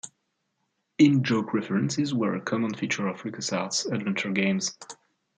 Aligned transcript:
In-joke 0.97 1.53
references 1.53 2.11
were 2.11 2.33
a 2.33 2.41
common 2.41 2.73
feature 2.73 3.07
of 3.07 3.21
LucasArts 3.21 3.91
adventure 3.93 4.31
games. 4.31 4.75